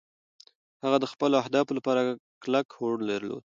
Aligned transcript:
هغه 0.83 0.97
د 0.99 1.05
خپلو 1.11 1.35
اهدافو 1.43 1.71
لپاره 1.77 2.01
کلک 2.43 2.67
هوډ 2.77 2.99
درلود. 3.11 3.43